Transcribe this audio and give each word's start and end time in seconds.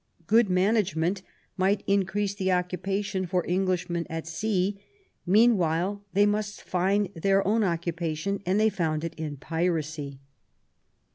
Good 0.25 0.49
management 0.49 1.21
might 1.57 1.83
increase 1.85 2.33
the 2.33 2.51
occupation 2.51 3.27
for 3.27 3.47
Englishmen 3.47 4.07
at 4.09 4.25
sea; 4.25 4.81
meanwhile 5.27 6.01
they 6.13 6.25
must 6.25 6.63
find 6.63 7.09
their 7.13 7.47
own 7.47 7.63
occupation 7.63 8.41
and 8.43 8.59
they 8.59 8.69
found 8.69 9.03
it 9.03 9.13
in 9.13 9.37
piracy. 9.37 10.17